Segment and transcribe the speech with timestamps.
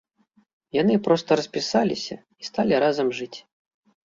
[0.81, 2.15] Яны проста распісаліся
[2.45, 3.35] і сталі разам жыць.